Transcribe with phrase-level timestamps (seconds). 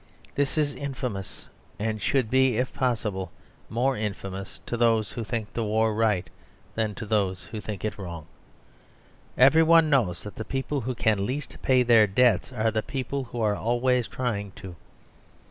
[0.33, 1.47] This is infamous:
[1.77, 3.31] and should be, if possible,
[3.69, 6.27] more infamous to those who think the war right
[6.73, 8.25] than to those who think it wrong.
[9.37, 13.41] Everyone knows that the people who can least pay their debts are the people who
[13.41, 14.75] are always trying to.